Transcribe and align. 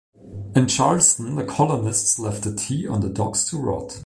In 0.55 0.65
Charleston, 0.65 1.35
the 1.35 1.43
colonists 1.45 2.17
left 2.17 2.41
the 2.41 2.55
tea 2.55 2.87
on 2.87 3.01
the 3.01 3.09
docks 3.09 3.43
to 3.51 3.57
rot. 3.59 3.99